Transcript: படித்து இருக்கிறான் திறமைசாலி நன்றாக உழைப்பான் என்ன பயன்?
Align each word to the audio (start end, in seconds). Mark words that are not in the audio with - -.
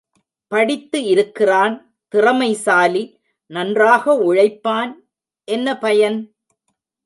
படித்து 0.51 0.99
இருக்கிறான் 1.03 1.75
திறமைசாலி 2.13 3.03
நன்றாக 3.51 4.13
உழைப்பான் 4.23 4.91
என்ன 5.47 5.77
பயன்? 5.77 6.19